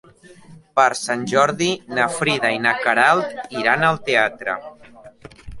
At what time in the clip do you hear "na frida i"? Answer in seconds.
1.97-2.63